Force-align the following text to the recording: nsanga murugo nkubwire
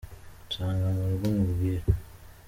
nsanga 0.45 0.85
murugo 0.97 1.25
nkubwire 1.35 1.81